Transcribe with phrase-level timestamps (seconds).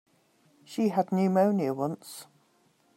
[0.63, 2.25] She had pneumonia once.